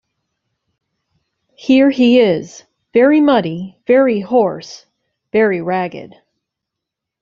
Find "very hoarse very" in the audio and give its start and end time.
3.85-5.61